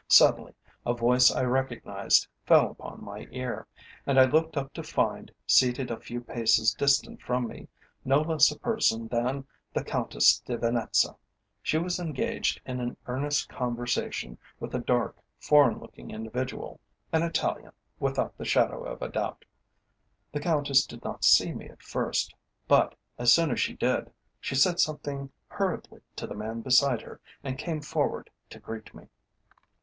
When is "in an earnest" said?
12.65-13.47